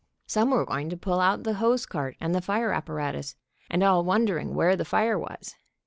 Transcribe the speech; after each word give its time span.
Some 0.25 0.49
were 0.49 0.65
going 0.65 0.89
to 0.89 0.97
pull 0.97 1.19
out 1.21 1.43
the 1.43 1.53
hose 1.61 1.85
cart 1.85 2.17
and 2.19 2.33
the 2.33 2.41
fire 2.41 2.73
apparatus, 2.73 3.35
and 3.69 3.83
all 3.83 4.03
wondering 4.03 4.55
where 4.55 4.75
the 4.75 4.83
fire 4.83 5.19
was. 5.19 5.53